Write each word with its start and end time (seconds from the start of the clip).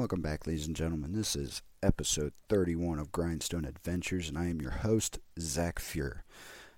Welcome 0.00 0.22
back, 0.22 0.46
ladies 0.46 0.66
and 0.66 0.74
gentlemen. 0.74 1.12
This 1.12 1.36
is 1.36 1.60
episode 1.82 2.32
31 2.48 2.98
of 2.98 3.12
Grindstone 3.12 3.66
Adventures, 3.66 4.30
and 4.30 4.38
I 4.38 4.46
am 4.46 4.58
your 4.58 4.70
host, 4.70 5.18
Zach 5.38 5.78
Fuhr. 5.78 6.22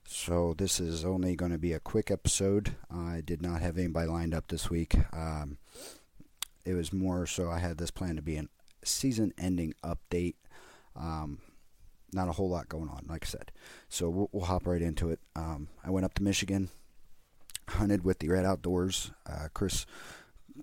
So, 0.04 0.56
this 0.58 0.80
is 0.80 1.04
only 1.04 1.36
going 1.36 1.52
to 1.52 1.56
be 1.58 1.72
a 1.72 1.78
quick 1.78 2.10
episode. 2.10 2.74
I 2.90 3.22
did 3.24 3.40
not 3.40 3.62
have 3.62 3.78
anybody 3.78 4.08
lined 4.08 4.34
up 4.34 4.48
this 4.48 4.70
week. 4.70 4.96
Um, 5.12 5.58
it 6.66 6.74
was 6.74 6.92
more 6.92 7.24
so 7.24 7.48
I 7.48 7.60
had 7.60 7.78
this 7.78 7.92
plan 7.92 8.16
to 8.16 8.22
be 8.22 8.38
a 8.38 8.46
season 8.84 9.32
ending 9.38 9.74
update. 9.84 10.34
Um, 10.96 11.38
not 12.12 12.28
a 12.28 12.32
whole 12.32 12.50
lot 12.50 12.68
going 12.68 12.88
on, 12.88 13.06
like 13.08 13.24
I 13.24 13.28
said. 13.28 13.52
So, 13.88 14.10
we'll, 14.10 14.30
we'll 14.32 14.46
hop 14.46 14.66
right 14.66 14.82
into 14.82 15.10
it. 15.10 15.20
Um, 15.36 15.68
I 15.84 15.90
went 15.90 16.04
up 16.04 16.14
to 16.14 16.24
Michigan, 16.24 16.70
hunted 17.68 18.02
with 18.02 18.18
the 18.18 18.30
Red 18.30 18.44
Outdoors. 18.44 19.12
Uh, 19.24 19.46
Chris 19.54 19.86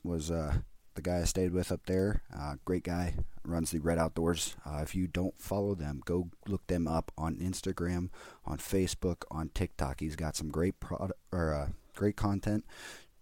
was. 0.04 0.30
Uh, 0.30 0.56
the 1.00 1.10
guy 1.10 1.20
I 1.20 1.24
stayed 1.24 1.54
with 1.54 1.72
up 1.72 1.86
there. 1.86 2.24
Uh, 2.38 2.56
great 2.66 2.84
guy, 2.84 3.14
runs 3.46 3.72
the 3.72 3.80
Red 3.80 3.98
Outdoors. 3.98 4.58
Uh, 4.66 4.80
if 4.82 4.94
you 4.94 5.08
don't 5.08 5.40
follow 5.42 5.74
them, 5.74 6.02
go 6.04 6.30
look 6.46 6.68
them 6.68 6.90
up 6.90 7.12
on 7.18 7.38
Instagram, 7.38 8.10
on 8.46 8.58
Facebook, 8.58 9.24
on 9.32 9.50
TikTok. 9.54 10.02
He's 10.02 10.18
got 10.18 10.36
some 10.36 10.50
great 10.50 10.80
product 10.82 11.14
or 11.32 11.54
uh, 11.54 11.70
great 11.96 12.18
content. 12.18 12.66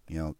You 0.08 0.18
know, 0.18 0.36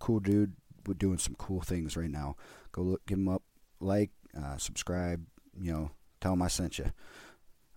cool 0.00 0.18
dude. 0.18 0.54
We're 0.84 0.94
doing 0.94 1.18
some 1.18 1.36
cool 1.36 1.60
things 1.60 1.96
right 1.96 2.10
now. 2.10 2.34
Go 2.72 2.82
look, 2.82 3.06
give 3.06 3.18
him 3.18 3.28
up, 3.28 3.42
like, 3.78 4.10
uh, 4.36 4.56
subscribe. 4.56 5.24
You 5.60 5.72
know, 5.72 5.90
tell 6.20 6.32
him 6.32 6.42
I 6.42 6.48
sent 6.48 6.78
you. 6.78 6.90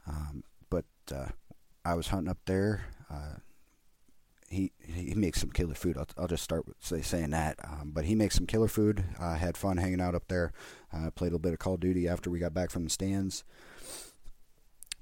Um, 0.07 0.43
but 0.71 0.85
uh, 1.13 1.27
I 1.85 1.93
was 1.93 2.07
hunting 2.07 2.31
up 2.31 2.39
there 2.45 2.85
uh, 3.11 3.35
he 4.53 4.71
he 4.79 5.13
makes 5.15 5.39
some 5.39 5.49
killer 5.49 5.73
food. 5.73 5.97
I'll, 5.97 6.07
I'll 6.17 6.27
just 6.27 6.43
start 6.43 6.67
with 6.67 6.77
say, 6.79 7.01
saying 7.01 7.31
that. 7.31 7.57
Um, 7.63 7.91
but 7.93 8.05
he 8.05 8.15
makes 8.15 8.35
some 8.35 8.45
killer 8.45 8.67
food. 8.67 9.03
I 9.19 9.33
uh, 9.33 9.35
had 9.35 9.57
fun 9.57 9.77
hanging 9.77 10.01
out 10.01 10.15
up 10.15 10.27
there. 10.27 10.53
Uh, 10.93 11.11
played 11.11 11.27
a 11.27 11.35
little 11.35 11.39
bit 11.39 11.53
of 11.53 11.59
Call 11.59 11.75
of 11.75 11.79
Duty 11.79 12.07
after 12.07 12.29
we 12.29 12.39
got 12.39 12.53
back 12.53 12.69
from 12.69 12.83
the 12.83 12.89
stands, 12.89 13.43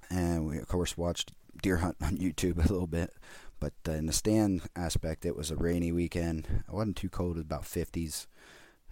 and 0.10 0.48
we 0.48 0.58
of 0.58 0.68
course 0.68 0.98
watched 0.98 1.34
deer 1.62 1.78
hunt 1.78 1.98
on 2.02 2.18
YouTube 2.18 2.58
a 2.58 2.72
little 2.72 2.88
bit. 2.88 3.14
But 3.60 3.74
uh, 3.88 3.92
in 3.92 4.08
the 4.08 4.14
stand 4.14 4.64
aspect, 4.76 5.26
it 5.26 5.36
was 5.36 5.52
a 5.52 5.56
rainy 5.56 5.92
weekend. 5.92 6.64
It 6.68 6.74
wasn't 6.74 6.98
too 6.98 7.10
cold; 7.10 7.38
it 7.38 7.40
was 7.40 7.46
about 7.46 7.64
50s, 7.64 8.28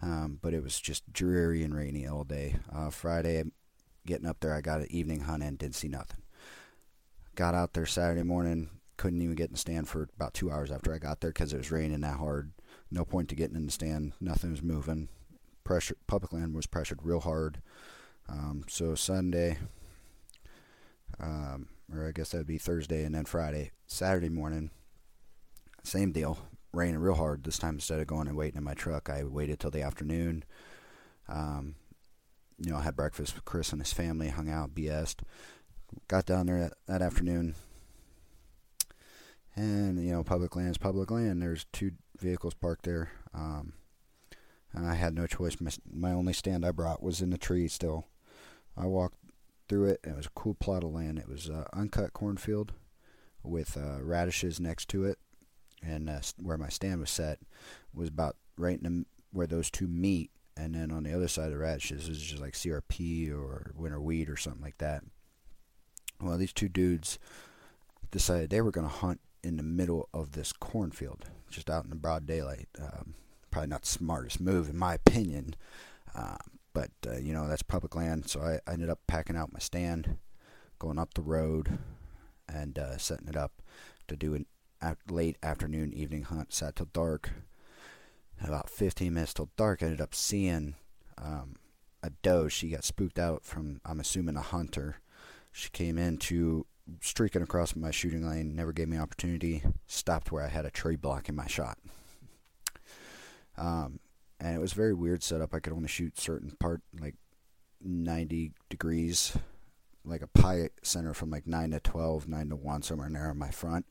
um, 0.01 0.39
but 0.41 0.53
it 0.53 0.61
was 0.61 0.79
just 0.79 1.11
dreary 1.11 1.63
and 1.63 1.75
rainy 1.75 2.05
all 2.05 2.23
day. 2.23 2.57
Uh, 2.71 2.89
Friday, 2.89 3.43
getting 4.05 4.27
up 4.27 4.41
there, 4.41 4.53
I 4.53 4.61
got 4.61 4.81
an 4.81 4.91
evening 4.91 5.21
hunt 5.21 5.43
and 5.43 5.57
didn't 5.57 5.75
see 5.75 5.87
nothing. 5.87 6.21
Got 7.35 7.55
out 7.55 7.73
there 7.73 7.85
Saturday 7.85 8.23
morning, 8.23 8.69
couldn't 8.99 9.21
even 9.21 9.35
get 9.35 9.47
in 9.47 9.53
the 9.53 9.57
stand 9.57 9.87
for 9.87 10.09
about 10.17 10.33
two 10.33 10.51
hours 10.51 10.69
after 10.69 10.93
I 10.93 10.97
got 10.97 11.21
there 11.21 11.29
because 11.29 11.53
it 11.53 11.57
was 11.57 11.71
raining 11.71 12.01
that 12.01 12.17
hard. 12.17 12.51
No 12.91 13.05
point 13.05 13.29
to 13.29 13.35
getting 13.35 13.55
in 13.55 13.65
the 13.65 13.71
stand. 13.71 14.11
Nothing 14.19 14.51
was 14.51 14.61
moving. 14.61 15.07
Pressure, 15.63 15.95
public 16.05 16.33
land 16.33 16.53
was 16.53 16.67
pressured 16.67 16.99
real 17.01 17.21
hard. 17.21 17.61
Um, 18.27 18.65
so 18.67 18.95
Sunday, 18.95 19.57
um, 21.17 21.69
or 21.93 22.09
I 22.09 22.11
guess 22.11 22.31
that'd 22.31 22.45
be 22.45 22.57
Thursday, 22.57 23.05
and 23.05 23.15
then 23.15 23.23
Friday, 23.23 23.71
Saturday 23.87 24.27
morning, 24.27 24.69
same 25.81 26.11
deal. 26.11 26.37
Raining 26.73 26.99
real 26.99 27.15
hard. 27.15 27.45
This 27.45 27.57
time 27.57 27.75
instead 27.75 28.01
of 28.01 28.07
going 28.07 28.27
and 28.27 28.35
waiting 28.35 28.57
in 28.57 28.65
my 28.65 28.73
truck, 28.73 29.09
I 29.09 29.23
waited 29.23 29.61
till 29.61 29.71
the 29.71 29.81
afternoon. 29.81 30.43
Um, 31.29 31.75
you 32.57 32.69
know, 32.69 32.77
I 32.77 32.81
had 32.81 32.97
breakfast 32.97 33.33
with 33.33 33.45
Chris 33.45 33.71
and 33.71 33.81
his 33.81 33.93
family, 33.93 34.27
hung 34.27 34.49
out, 34.49 34.75
BS'd. 34.75 35.23
Got 36.09 36.25
down 36.25 36.47
there 36.47 36.59
that, 36.59 36.73
that 36.87 37.01
afternoon, 37.01 37.55
and 39.59 40.01
you 40.01 40.13
know 40.13 40.23
public 40.23 40.55
land 40.55 40.69
is 40.69 40.77
public 40.77 41.11
land. 41.11 41.41
There's 41.41 41.65
two 41.73 41.91
vehicles 42.17 42.53
parked 42.53 42.85
there, 42.85 43.11
um, 43.33 43.73
and 44.73 44.87
I 44.87 44.95
had 44.95 45.13
no 45.13 45.27
choice. 45.27 45.59
My, 45.59 45.71
my 45.91 46.11
only 46.13 46.33
stand 46.33 46.65
I 46.65 46.71
brought 46.71 47.03
was 47.03 47.21
in 47.21 47.29
the 47.29 47.37
tree. 47.37 47.67
Still, 47.67 48.07
I 48.77 48.85
walked 48.85 49.17
through 49.67 49.85
it. 49.85 49.99
it 50.03 50.15
was 50.15 50.27
a 50.27 50.31
cool 50.35 50.53
plot 50.53 50.83
of 50.83 50.91
land. 50.91 51.19
It 51.19 51.27
was 51.27 51.49
uh, 51.49 51.65
uncut 51.73 52.13
cornfield 52.13 52.71
with 53.43 53.77
uh, 53.77 54.01
radishes 54.01 54.61
next 54.61 54.87
to 54.89 55.03
it, 55.03 55.17
and 55.83 56.09
uh, 56.09 56.21
where 56.41 56.57
my 56.57 56.69
stand 56.69 57.01
was 57.01 57.09
set 57.09 57.39
was 57.93 58.07
about 58.07 58.37
right 58.57 58.79
in 58.81 58.83
the, 58.83 59.05
where 59.31 59.47
those 59.47 59.69
two 59.69 59.87
meet. 59.87 60.31
And 60.55 60.75
then 60.75 60.91
on 60.91 61.03
the 61.03 61.13
other 61.13 61.29
side 61.29 61.45
of 61.45 61.51
the 61.51 61.57
radishes 61.57 62.09
is 62.09 62.21
just 62.21 62.41
like 62.41 62.53
CRP 62.53 63.31
or 63.33 63.71
winter 63.77 64.01
wheat 64.01 64.29
or 64.29 64.35
something 64.35 64.61
like 64.61 64.77
that. 64.79 65.03
Well, 66.19 66.37
these 66.37 66.51
two 66.51 66.67
dudes 66.67 67.17
decided 68.11 68.49
they 68.49 68.59
were 68.59 68.71
going 68.71 68.87
to 68.87 68.93
hunt 68.93 69.21
in 69.43 69.57
the 69.57 69.63
middle 69.63 70.09
of 70.13 70.33
this 70.33 70.51
cornfield, 70.53 71.25
just 71.49 71.69
out 71.69 71.83
in 71.83 71.89
the 71.89 71.95
broad 71.95 72.25
daylight. 72.25 72.67
Um, 72.79 73.15
probably 73.51 73.69
not 73.69 73.81
the 73.81 73.87
smartest 73.87 74.39
move, 74.39 74.69
in 74.69 74.77
my 74.77 74.95
opinion. 74.95 75.55
Uh, 76.15 76.37
but, 76.73 76.91
uh, 77.07 77.17
you 77.17 77.33
know, 77.33 77.47
that's 77.47 77.63
public 77.63 77.95
land. 77.95 78.29
So 78.29 78.41
I, 78.41 78.59
I, 78.69 78.73
ended 78.73 78.89
up 78.89 78.99
packing 79.07 79.35
out 79.35 79.53
my 79.53 79.59
stand, 79.59 80.17
going 80.77 80.99
up 80.99 81.13
the 81.13 81.21
road, 81.21 81.79
and 82.47 82.77
uh, 82.77 82.97
setting 82.97 83.27
it 83.27 83.35
up 83.35 83.61
to 84.07 84.15
do 84.15 84.33
an 84.33 84.45
late 85.09 85.37
afternoon, 85.43 85.93
evening 85.93 86.23
hunt. 86.23 86.53
Sat 86.53 86.75
till 86.75 86.87
dark. 86.93 87.31
About 88.41 88.69
15 88.69 89.13
minutes 89.13 89.33
till 89.33 89.49
dark, 89.57 89.83
I 89.83 89.87
ended 89.87 89.99
up 90.01 90.15
seeing 90.15 90.75
um, 91.17 91.55
a 92.01 92.11
doe. 92.21 92.47
She 92.47 92.69
got 92.69 92.85
spooked 92.85 93.19
out 93.19 93.43
from, 93.43 93.81
I'm 93.83 93.99
assuming, 93.99 94.37
a 94.37 94.41
hunter. 94.41 95.01
She 95.51 95.69
came 95.69 95.97
into 95.97 96.65
streaking 97.01 97.41
across 97.41 97.75
my 97.75 97.91
shooting 97.91 98.27
lane, 98.27 98.55
never 98.55 98.73
gave 98.73 98.87
me 98.87 98.97
opportunity, 98.97 99.63
stopped 99.87 100.31
where 100.31 100.43
I 100.43 100.49
had 100.49 100.65
a 100.65 100.71
tree 100.71 100.95
blocking 100.95 101.35
my 101.35 101.47
shot. 101.47 101.77
Um, 103.57 103.99
and 104.39 104.55
it 104.55 104.59
was 104.59 104.73
very 104.73 104.93
weird 104.93 105.21
setup. 105.21 105.53
I 105.53 105.59
could 105.59 105.73
only 105.73 105.87
shoot 105.87 106.19
certain 106.19 106.51
part, 106.59 106.81
like 106.99 107.15
90 107.81 108.53
degrees, 108.69 109.37
like 110.05 110.21
a 110.21 110.27
pie 110.27 110.69
center 110.81 111.13
from 111.13 111.29
like 111.29 111.45
9 111.45 111.71
to 111.71 111.79
12, 111.79 112.27
9 112.27 112.49
to 112.49 112.55
1, 112.55 112.81
somewhere 112.81 113.09
near 113.09 113.29
on 113.29 113.37
my 113.37 113.51
front. 113.51 113.85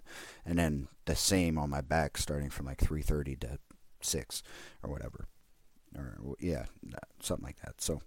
And 0.44 0.58
then 0.58 0.88
the 1.04 1.14
same 1.14 1.58
on 1.58 1.70
my 1.70 1.82
back, 1.82 2.16
starting 2.16 2.50
from 2.50 2.66
like 2.66 2.78
3.30 2.78 3.40
to 3.40 3.58
6 4.00 4.42
or 4.82 4.90
whatever. 4.90 5.26
Or, 5.94 6.18
yeah, 6.40 6.66
something 7.20 7.46
like 7.46 7.60
that. 7.64 7.80
So, 7.80 8.00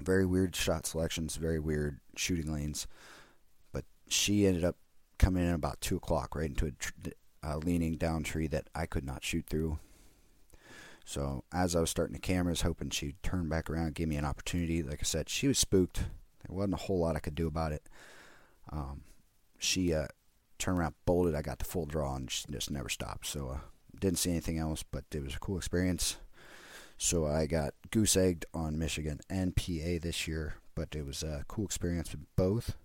very 0.00 0.24
weird 0.24 0.56
shot 0.56 0.86
selections, 0.86 1.36
very 1.36 1.60
weird 1.60 2.00
shooting 2.16 2.52
lanes 2.52 2.86
she 4.12 4.46
ended 4.46 4.64
up 4.64 4.76
coming 5.18 5.44
in 5.44 5.54
about 5.54 5.80
two 5.80 5.96
o'clock, 5.96 6.34
right 6.34 6.50
into 6.50 6.66
a 6.66 6.70
tr- 6.72 6.92
uh, 7.42 7.56
leaning 7.58 7.96
down 7.96 8.22
tree 8.22 8.46
that 8.48 8.68
I 8.74 8.86
could 8.86 9.04
not 9.04 9.24
shoot 9.24 9.46
through. 9.48 9.78
So 11.04 11.44
as 11.52 11.74
I 11.74 11.80
was 11.80 11.90
starting 11.90 12.14
the 12.14 12.20
cameras, 12.20 12.62
hoping 12.62 12.90
she'd 12.90 13.22
turn 13.22 13.48
back 13.48 13.68
around, 13.68 13.94
give 13.94 14.08
me 14.08 14.16
an 14.16 14.24
opportunity. 14.24 14.82
Like 14.82 15.00
I 15.00 15.04
said, 15.04 15.28
she 15.28 15.48
was 15.48 15.58
spooked. 15.58 16.04
There 16.46 16.56
wasn't 16.56 16.74
a 16.74 16.84
whole 16.84 17.00
lot 17.00 17.16
I 17.16 17.20
could 17.20 17.34
do 17.34 17.46
about 17.46 17.72
it. 17.72 17.82
Um, 18.70 19.02
she 19.58 19.92
uh, 19.92 20.06
turned 20.58 20.78
around, 20.78 20.94
bolted. 21.06 21.34
I 21.34 21.42
got 21.42 21.58
the 21.58 21.64
full 21.64 21.86
draw, 21.86 22.14
and 22.14 22.30
she 22.30 22.44
just 22.50 22.70
never 22.70 22.88
stopped. 22.88 23.26
So 23.26 23.48
uh, 23.48 23.58
didn't 23.98 24.18
see 24.18 24.30
anything 24.30 24.58
else, 24.58 24.82
but 24.82 25.04
it 25.12 25.22
was 25.22 25.34
a 25.34 25.40
cool 25.40 25.56
experience. 25.56 26.16
So 26.96 27.26
I 27.26 27.46
got 27.46 27.74
goose 27.90 28.16
egged 28.16 28.44
on 28.52 28.78
Michigan 28.78 29.20
and 29.28 29.56
PA 29.56 29.98
this 30.00 30.28
year, 30.28 30.56
but 30.74 30.94
it 30.94 31.06
was 31.06 31.22
a 31.22 31.44
cool 31.48 31.64
experience 31.64 32.12
with 32.12 32.20
both. 32.36 32.76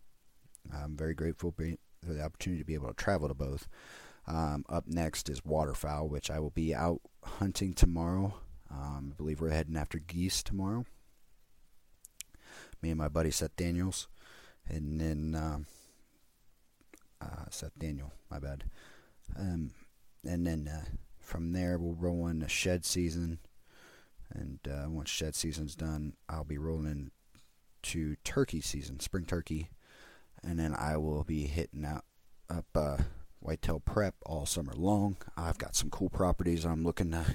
I'm 0.74 0.96
very 0.96 1.14
grateful 1.14 1.52
for 1.52 2.14
the 2.14 2.24
opportunity 2.24 2.62
to 2.62 2.66
be 2.66 2.74
able 2.74 2.88
to 2.88 2.94
travel 2.94 3.28
to 3.28 3.34
both. 3.34 3.68
Um, 4.28 4.66
up 4.70 4.86
next 4.88 5.30
is 5.30 5.46
waterfowl, 5.46 6.08
which 6.08 6.32
I 6.32 6.40
will 6.40 6.50
be 6.50 6.74
out 6.74 7.02
hunting 7.24 7.74
tomorrow. 7.74 8.36
Um, 8.72 9.12
I 9.14 9.16
believe 9.16 9.40
we're 9.40 9.50
heading 9.50 9.78
after 9.78 10.00
geese 10.00 10.42
tomorrow. 10.42 10.86
Me 12.82 12.90
and 12.90 12.98
my 12.98 13.08
buddy 13.08 13.32
Seth 13.32 13.56
Daniels, 13.56 14.08
and 14.68 15.00
then 15.00 15.36
um, 15.36 15.66
uh, 17.22 17.46
Seth 17.50 17.78
Daniel, 17.78 18.14
my 18.30 18.40
bad. 18.40 18.66
Um, 19.38 19.72
and 20.28 20.46
then 20.46 20.68
uh, 20.68 20.86
from 21.20 21.54
there 21.54 21.78
we'll 21.78 21.96
roll 21.96 22.28
into 22.28 22.48
shed 22.48 22.86
season, 22.86 23.40
and 24.34 24.60
uh, 24.68 24.90
once 24.90 25.10
shed 25.10 25.36
season's 25.36 25.76
done, 25.76 26.14
I'll 26.28 26.44
be 26.44 26.58
rolling 26.58 27.12
to 27.84 28.16
turkey 28.24 28.62
season, 28.62 29.00
spring 29.00 29.26
turkey 29.26 29.70
and 30.44 30.60
then 30.60 30.76
I 30.78 30.98
will 30.98 31.24
be 31.24 31.46
hitting 31.46 31.86
out 31.86 32.06
up 32.50 32.66
uh, 32.76 32.98
whitetail 33.40 33.80
prep 33.80 34.16
all 34.26 34.46
summer 34.46 34.74
long. 34.76 35.18
I've 35.38 35.58
got 35.58 35.76
some 35.76 35.90
cool 35.90 36.10
properties 36.10 36.66
I'm 36.66 36.84
looking 36.84 37.12
to 37.12 37.26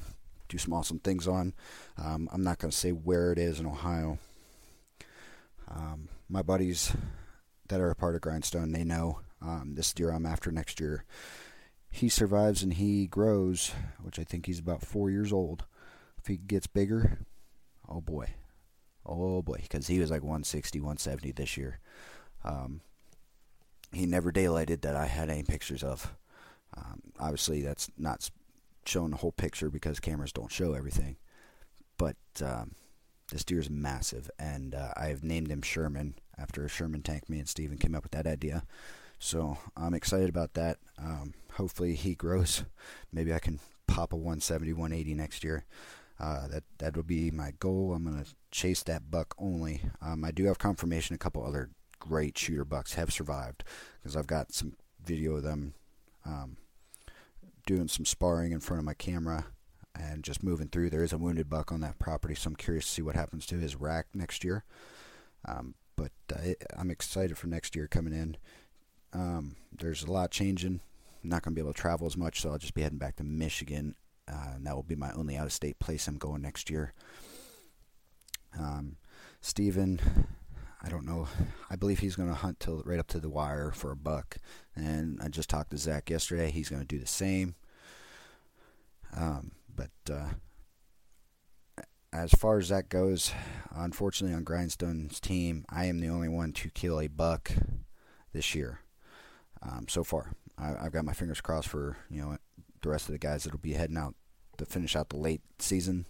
do 0.49 0.59
some 0.59 0.75
awesome 0.75 0.99
things 0.99 1.27
on. 1.27 1.55
Um, 1.97 2.29
I'm 2.33 2.43
not 2.43 2.59
going 2.59 2.71
to 2.71 2.77
say 2.77 2.91
where 2.91 3.33
it 3.33 3.39
is 3.39 3.61
in 3.61 3.67
Ohio. 3.67 4.19
Um, 5.69 6.09
my 6.29 6.43
buddies 6.43 6.93
that 7.69 7.81
are 7.81 7.91
a 7.91 7.95
part 7.95 8.17
of 8.17 8.21
Grindstone, 8.21 8.73
they 8.73 8.85
know 8.85 9.21
um, 9.41 9.75
this 9.77 9.93
deer 9.93 10.11
I'm 10.11 10.27
after 10.27 10.51
next 10.51 10.81
year. 10.81 11.05
He 11.89 12.09
survives 12.09 12.63
and 12.63 12.75
he 12.75 13.07
grows, 13.07 13.73
which 14.03 14.19
I 14.19 14.25
think 14.25 14.47
he's 14.47 14.59
about 14.59 14.83
four 14.83 15.11
years 15.11 15.33
old. 15.33 15.65
If 16.19 16.27
he 16.27 16.37
gets 16.37 16.67
bigger, 16.67 17.19
oh 17.89 18.01
boy, 18.01 18.35
oh 19.07 19.43
boy, 19.43 19.61
because 19.63 19.87
he 19.87 19.99
was 19.99 20.11
like 20.11 20.23
160, 20.23 20.81
170 20.81 21.33
this 21.33 21.57
year. 21.57 21.81
Um, 22.45 22.81
he 23.93 24.07
never 24.07 24.33
daylighted 24.33 24.83
that 24.83 24.97
I 24.97 25.07
had 25.07 25.31
any 25.31 25.43
pictures 25.43 25.83
of. 25.83 26.15
Um, 26.77 27.03
obviously, 27.19 27.63
that's 27.63 27.91
not 27.99 28.31
showing 28.85 29.11
the 29.11 29.17
whole 29.19 29.33
picture 29.33 29.71
because 29.71 30.01
cameras 30.01 30.33
don't 30.33 30.53
show 30.53 30.75
everything. 30.75 31.17
But 31.97 32.17
um, 32.43 32.73
this 33.31 33.45
deer 33.45 33.61
is 33.61 33.69
massive, 33.69 34.31
and 34.39 34.75
uh, 34.75 34.93
I've 34.97 35.23
named 35.23 35.49
him 35.49 35.63
Sherman 35.63 36.15
after 36.39 36.69
Sherman 36.69 37.03
tank. 37.03 37.29
Me 37.29 37.39
and 37.39 37.49
Steven 37.49 37.79
came 37.79 37.95
up 37.95 38.05
with 38.05 38.13
that 38.13 38.27
idea. 38.27 38.65
So 39.19 39.59
I'm 39.77 39.95
excited 39.95 40.31
about 40.31 40.55
that. 40.55 40.79
Um, 40.99 41.35
hopefully 41.55 41.95
he 41.95 42.15
grows. 42.15 42.65
Maybe 43.13 43.35
I 43.35 43.39
can 43.39 43.61
pop 43.87 44.13
a 44.13 44.17
170, 44.17 44.73
180 44.73 45.15
next 45.15 45.45
year. 45.45 45.65
Uh, 46.19 46.49
that 46.49 46.65
that 46.79 46.97
will 46.97 47.03
be 47.03 47.31
my 47.31 47.53
goal. 47.59 47.95
I'm 47.95 48.05
gonna 48.05 48.27
chase 48.51 48.83
that 48.85 49.11
buck 49.11 49.35
only. 49.39 49.83
Um, 50.03 50.25
I 50.25 50.31
do 50.31 50.45
have 50.45 50.59
confirmation 50.59 51.15
a 51.15 51.19
couple 51.19 51.45
other 51.45 51.71
great 52.01 52.37
shooter 52.37 52.65
bucks 52.65 52.95
have 52.95 53.13
survived 53.13 53.63
because 54.01 54.17
I've 54.17 54.27
got 54.27 54.53
some 54.53 54.73
video 55.05 55.37
of 55.37 55.45
them 55.45 55.75
um, 56.27 56.57
doing 57.67 57.87
some 57.87 58.05
sparring 58.05 58.51
in 58.53 58.61
front 58.61 58.81
of 58.81 58.85
my 58.85 58.95
camera 58.95 59.47
and 59.95 60.25
just 60.25 60.43
moving 60.43 60.69
through. 60.69 60.91
There 60.91 61.05
is 61.05 61.13
a 61.13 61.19
wounded 61.19 61.49
buck 61.49 61.71
on 61.71 61.81
that 61.83 61.99
property, 61.99 62.35
so 62.35 62.49
I'm 62.49 62.57
curious 62.57 62.87
to 62.87 62.91
see 62.91 63.03
what 63.03 63.15
happens 63.15 63.47
to 63.47 63.57
his 63.57 63.77
rack 63.77 64.07
next 64.15 64.43
year. 64.43 64.65
Um, 65.47 65.75
but 65.97 66.13
uh, 66.35 66.55
I'm 66.77 66.91
excited 66.91 67.39
for 67.39 67.47
next 67.47 67.77
year 67.77 67.87
coming 67.87 68.13
in. 68.13 68.37
Um, 69.13 69.57
there's 69.73 70.03
a 70.03 70.11
lot 70.11 70.31
changing. 70.31 70.81
I'm 71.23 71.31
not 71.31 71.43
going 71.43 71.55
to 71.55 71.55
be 71.55 71.61
able 71.61 71.75
to 71.75 71.81
travel 71.81 72.07
as 72.07 72.17
much, 72.17 72.41
so 72.41 72.51
I'll 72.51 72.59
just 72.59 72.75
be 72.75 72.83
heading 72.83 72.99
back 72.99 73.17
to 73.17 73.25
Michigan, 73.25 73.95
uh, 74.27 74.53
and 74.55 74.67
that 74.67 74.75
will 74.75 74.83
be 74.83 74.97
my 74.97 75.13
only 75.13 75.37
out-of-state 75.37 75.79
place 75.79 76.09
I'm 76.09 76.17
going 76.17 76.43
next 76.43 76.71
year. 76.71 76.95
Um, 78.59 78.97
Steven, 79.41 80.01
I 80.83 80.89
don't 80.89 81.05
know. 81.05 81.29
I 81.69 81.77
believe 81.77 81.99
he's 81.99 82.17
going 82.17 82.29
to 82.29 82.35
hunt 82.35 82.61
till 82.61 82.83
right 82.87 82.99
up 82.99 83.09
to 83.09 83.21
the 83.21 83.29
wire 83.29 83.71
for 83.71 83.91
a 83.91 83.97
buck, 83.97 84.39
and 84.75 85.21
I 85.23 85.29
just 85.29 85.51
talked 85.51 85.71
to 85.71 85.77
Zach 85.77 86.09
yesterday. 86.09 86.51
He's 86.51 86.71
going 86.71 86.83
to 86.83 86.89
do 86.89 86.99
the 86.99 87.07
same. 87.07 87.55
Um, 89.17 89.53
but 89.75 89.91
uh, 90.11 90.31
as 92.13 92.33
far 92.33 92.59
as 92.59 92.69
that 92.71 92.89
goes, 92.89 93.33
unfortunately 93.75 94.35
on 94.35 94.45
Grindstone's 94.45 95.21
team, 95.21 95.65
I 95.69 95.87
am 95.87 96.01
the 96.01 96.09
only 96.09 96.29
one 96.29 96.53
to 96.55 96.71
kill 96.71 97.01
a 97.01 97.09
buck 97.09 97.53
this 98.33 98.55
year. 98.55 98.81
Um, 99.63 99.87
so 99.89 100.03
far, 100.03 100.33
I, 100.57 100.69
have 100.83 100.93
got 100.93 101.05
my 101.05 101.13
fingers 101.13 101.41
crossed 101.41 101.69
for 101.69 101.99
you 102.11 102.23
know 102.23 102.39
the 102.81 102.89
rest 102.89 103.09
of 103.09 103.13
the 103.13 103.19
guys 103.19 103.45
that'll 103.45 103.59
be 103.59 103.75
heading 103.75 103.99
out 103.99 104.15
to 104.57 104.65
finish 104.65 104.97
out 104.97 105.11
the 105.11 105.19
late 105.19 105.43
season. 105.59 106.07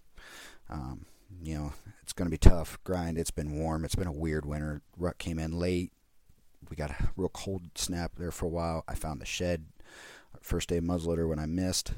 Um, 0.69 1.07
you 1.43 1.55
know, 1.55 1.73
it's 2.03 2.13
going 2.13 2.27
to 2.27 2.31
be 2.31 2.39
tough 2.39 2.79
grind. 2.85 3.19
It's 3.19 3.31
been 3.31 3.59
warm. 3.59 3.85
It's 3.85 3.95
been 3.95 4.07
a 4.07 4.13
weird 4.13 4.45
winter. 4.45 4.83
Rut 4.97 5.19
came 5.19 5.39
in 5.39 5.53
late. 5.53 5.93
We 6.69 6.77
got 6.77 6.91
a 6.91 7.11
real 7.17 7.31
cold 7.31 7.63
snap 7.75 8.13
there 8.17 8.31
for 8.31 8.47
a 8.47 8.51
while. 8.51 8.85
I 8.87 8.95
found 8.95 9.21
the 9.21 9.27
shed 9.27 9.67
first 10.41 10.69
day 10.69 10.81
muzzleloader 10.81 11.29
when 11.29 11.39
I 11.39 11.47
missed. 11.47 11.93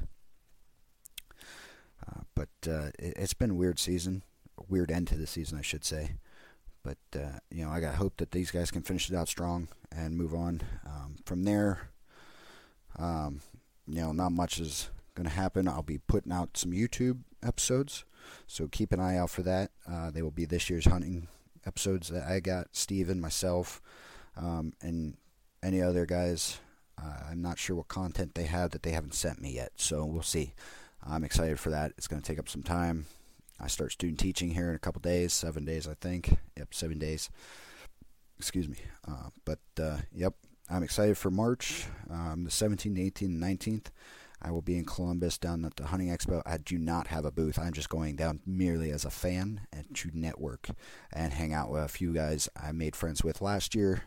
Uh, 2.07 2.21
but 2.35 2.49
uh, 2.67 2.89
it, 2.99 3.17
has 3.17 3.33
been 3.33 3.51
a 3.51 3.55
weird 3.55 3.79
season, 3.79 4.23
weird 4.67 4.91
end 4.91 5.07
to 5.07 5.15
the 5.15 5.27
season, 5.27 5.57
I 5.57 5.61
should 5.61 5.85
say. 5.85 6.15
But 6.83 6.97
uh, 7.15 7.39
you 7.49 7.63
know, 7.63 7.71
I 7.71 7.79
got 7.79 7.95
hope 7.95 8.17
that 8.17 8.31
these 8.31 8.51
guys 8.51 8.71
can 8.71 8.81
finish 8.81 9.09
it 9.09 9.15
out 9.15 9.29
strong 9.29 9.67
and 9.91 10.17
move 10.17 10.33
on. 10.33 10.61
Um, 10.85 11.15
from 11.25 11.43
there, 11.43 11.89
um, 12.97 13.41
you 13.87 14.01
know, 14.01 14.11
not 14.11 14.31
much 14.31 14.59
is 14.59 14.89
going 15.15 15.27
to 15.27 15.35
happen. 15.35 15.67
I'll 15.67 15.81
be 15.81 15.99
putting 15.99 16.31
out 16.31 16.57
some 16.57 16.71
YouTube 16.71 17.19
episodes, 17.43 18.05
so 18.47 18.67
keep 18.67 18.91
an 18.91 18.99
eye 18.99 19.17
out 19.17 19.29
for 19.29 19.43
that. 19.43 19.71
Uh, 19.89 20.11
they 20.11 20.21
will 20.21 20.31
be 20.31 20.45
this 20.45 20.69
year's 20.69 20.85
hunting 20.85 21.27
episodes 21.65 22.09
that 22.09 22.23
I 22.23 22.39
got, 22.39 22.67
Steven, 22.71 23.19
myself, 23.21 23.81
um, 24.37 24.73
and 24.81 25.17
any 25.61 25.81
other 25.81 26.05
guys. 26.05 26.59
Uh, 27.01 27.29
I'm 27.31 27.41
not 27.41 27.59
sure 27.59 27.75
what 27.75 27.87
content 27.87 28.35
they 28.35 28.43
have 28.43 28.71
that 28.71 28.83
they 28.83 28.91
haven't 28.91 29.15
sent 29.15 29.41
me 29.41 29.51
yet, 29.51 29.71
so 29.75 30.05
we'll 30.05 30.21
see. 30.21 30.53
I'm 31.05 31.23
excited 31.23 31.59
for 31.59 31.69
that. 31.71 31.93
It's 31.97 32.07
going 32.07 32.21
to 32.21 32.27
take 32.27 32.39
up 32.39 32.47
some 32.47 32.63
time. 32.63 33.05
I 33.59 33.67
start 33.67 33.91
student 33.91 34.19
teaching 34.19 34.51
here 34.51 34.69
in 34.69 34.75
a 34.75 34.79
couple 34.79 35.01
days, 35.01 35.33
seven 35.33 35.65
days, 35.65 35.87
I 35.87 35.93
think. 35.95 36.37
Yep, 36.57 36.73
seven 36.73 36.99
days. 36.99 37.29
Excuse 38.37 38.67
me. 38.67 38.77
Uh, 39.07 39.29
but 39.45 39.59
uh, 39.81 39.97
yep, 40.13 40.33
I'm 40.69 40.83
excited 40.83 41.17
for 41.17 41.31
March, 41.31 41.85
um, 42.09 42.43
the 42.45 42.49
17th, 42.49 42.97
18th, 42.97 43.21
and 43.21 43.41
19th. 43.41 43.85
I 44.43 44.51
will 44.51 44.61
be 44.61 44.77
in 44.77 44.85
Columbus 44.85 45.37
down 45.37 45.63
at 45.63 45.77
the 45.77 45.87
Hunting 45.87 46.09
Expo. 46.09 46.41
I 46.45 46.57
do 46.57 46.77
not 46.77 47.07
have 47.07 47.23
a 47.23 47.31
booth. 47.31 47.57
I'm 47.57 47.71
just 47.71 47.89
going 47.89 48.15
down 48.15 48.41
merely 48.45 48.91
as 48.91 49.05
a 49.05 49.09
fan 49.09 49.61
and 49.71 49.85
to 49.95 50.11
network 50.13 50.69
and 51.13 51.31
hang 51.31 51.53
out 51.53 51.71
with 51.71 51.83
a 51.83 51.87
few 51.87 52.13
guys 52.13 52.49
I 52.61 52.73
made 52.73 52.95
friends 52.95 53.23
with 53.23 53.41
last 53.41 53.73
year. 53.73 54.03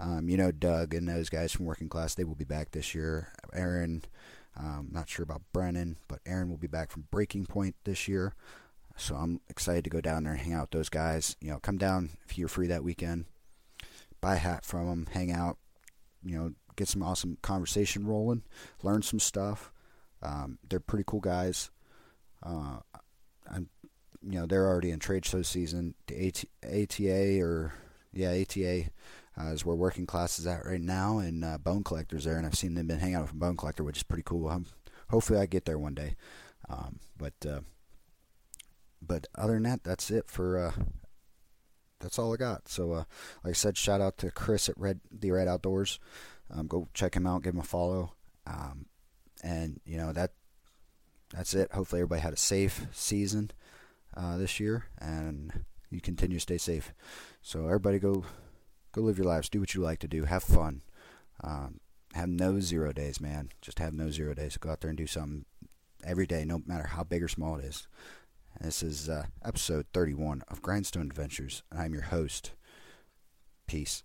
Um, 0.00 0.28
you 0.28 0.36
know, 0.36 0.50
Doug 0.50 0.94
and 0.94 1.08
those 1.08 1.28
guys 1.28 1.52
from 1.52 1.66
Working 1.66 1.88
Class, 1.88 2.14
they 2.14 2.24
will 2.24 2.34
be 2.34 2.44
back 2.44 2.70
this 2.72 2.94
year. 2.94 3.28
Aaron, 3.52 4.02
um, 4.56 4.88
not 4.90 5.08
sure 5.08 5.22
about 5.22 5.42
Brennan, 5.52 5.98
but 6.08 6.20
Aaron 6.26 6.48
will 6.48 6.56
be 6.56 6.66
back 6.66 6.90
from 6.90 7.06
Breaking 7.10 7.46
Point 7.46 7.76
this 7.84 8.08
year. 8.08 8.34
So 8.96 9.14
I'm 9.14 9.40
excited 9.48 9.84
to 9.84 9.90
go 9.90 10.00
down 10.00 10.24
there 10.24 10.32
and 10.32 10.42
hang 10.42 10.54
out 10.54 10.62
with 10.62 10.70
those 10.70 10.88
guys. 10.88 11.36
You 11.40 11.50
know, 11.50 11.58
come 11.58 11.78
down 11.78 12.10
if 12.26 12.36
you're 12.36 12.48
free 12.48 12.66
that 12.68 12.82
weekend. 12.82 13.26
Buy 14.20 14.34
a 14.34 14.38
hat 14.38 14.64
from 14.64 14.86
them, 14.86 15.08
hang 15.12 15.30
out. 15.30 15.58
You 16.24 16.36
know, 16.36 16.52
get 16.80 16.88
some 16.88 17.02
awesome 17.02 17.36
conversation 17.42 18.06
rolling, 18.06 18.42
learn 18.82 19.02
some 19.02 19.20
stuff. 19.20 19.70
Um, 20.22 20.58
they're 20.68 20.80
pretty 20.80 21.04
cool 21.06 21.20
guys. 21.20 21.70
Uh, 22.42 22.78
I'm, 23.50 23.68
you 24.22 24.38
know, 24.40 24.46
they're 24.46 24.66
already 24.66 24.90
in 24.90 24.98
trade 24.98 25.26
show 25.26 25.42
season. 25.42 25.94
The 26.06 26.26
AT, 26.26 26.44
ATA 26.64 27.42
or 27.42 27.74
yeah, 28.12 28.30
ATA 28.30 28.84
uh, 29.38 29.52
is 29.52 29.64
where 29.64 29.76
working 29.76 30.06
class 30.06 30.38
is 30.38 30.46
at 30.46 30.64
right 30.64 30.80
now, 30.80 31.18
and 31.18 31.44
uh, 31.44 31.58
Bone 31.58 31.84
Collector's 31.84 32.24
there, 32.24 32.38
and 32.38 32.46
I've 32.46 32.56
seen 32.56 32.74
them 32.74 32.86
been 32.86 32.98
hanging 32.98 33.16
out 33.16 33.22
with 33.22 33.34
Bone 33.34 33.56
Collector, 33.56 33.84
which 33.84 33.98
is 33.98 34.02
pretty 34.02 34.24
cool. 34.24 34.48
I'm, 34.48 34.64
hopefully, 35.10 35.38
I 35.38 35.46
get 35.46 35.66
there 35.66 35.78
one 35.78 35.94
day. 35.94 36.16
Um, 36.68 36.98
but 37.18 37.34
uh, 37.46 37.60
but 39.02 39.26
other 39.34 39.54
than 39.54 39.64
that, 39.64 39.84
that's 39.84 40.10
it 40.10 40.28
for. 40.28 40.72
That's 42.00 42.18
all 42.18 42.32
I 42.32 42.36
got. 42.36 42.68
So, 42.68 42.92
uh, 42.92 43.04
like 43.44 43.50
I 43.50 43.52
said, 43.52 43.76
shout 43.76 44.00
out 44.00 44.18
to 44.18 44.30
Chris 44.30 44.68
at 44.68 44.78
Red 44.78 45.00
the 45.10 45.30
Red 45.30 45.48
Outdoors. 45.48 45.98
Um, 46.50 46.66
go 46.66 46.88
check 46.94 47.14
him 47.14 47.26
out, 47.26 47.42
give 47.42 47.54
him 47.54 47.60
a 47.60 47.64
follow, 47.64 48.14
um, 48.46 48.86
and 49.44 49.80
you 49.84 49.96
know 49.96 50.12
that 50.12 50.32
that's 51.32 51.54
it. 51.54 51.72
Hopefully, 51.72 52.00
everybody 52.00 52.22
had 52.22 52.32
a 52.32 52.38
safe 52.38 52.86
season 52.92 53.50
uh, 54.16 54.36
this 54.36 54.58
year, 54.58 54.86
and 54.98 55.64
you 55.90 56.00
continue 56.00 56.38
to 56.38 56.40
stay 56.40 56.58
safe. 56.58 56.92
So, 57.42 57.66
everybody 57.66 57.98
go 57.98 58.24
go 58.92 59.02
live 59.02 59.18
your 59.18 59.26
lives. 59.26 59.48
Do 59.48 59.60
what 59.60 59.74
you 59.74 59.82
like 59.82 60.00
to 60.00 60.08
do. 60.08 60.24
Have 60.24 60.42
fun. 60.42 60.82
Um, 61.44 61.80
have 62.14 62.28
no 62.28 62.60
zero 62.60 62.92
days, 62.92 63.20
man. 63.20 63.50
Just 63.60 63.78
have 63.78 63.94
no 63.94 64.10
zero 64.10 64.34
days. 64.34 64.56
Go 64.56 64.70
out 64.70 64.80
there 64.80 64.90
and 64.90 64.98
do 64.98 65.06
something 65.06 65.44
every 66.04 66.26
day, 66.26 66.44
no 66.44 66.62
matter 66.66 66.88
how 66.88 67.04
big 67.04 67.22
or 67.22 67.28
small 67.28 67.56
it 67.56 67.64
is. 67.64 67.86
This 68.58 68.82
is 68.82 69.08
uh, 69.08 69.26
episode 69.44 69.86
31 69.92 70.42
of 70.48 70.60
Grindstone 70.60 71.06
Adventures, 71.06 71.62
and 71.70 71.80
I'm 71.80 71.94
your 71.94 72.04
host. 72.04 72.52
Peace. 73.66 74.02